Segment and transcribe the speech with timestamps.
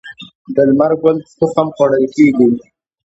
[0.53, 2.47] د لمر ګل تخم خوړل کیږي.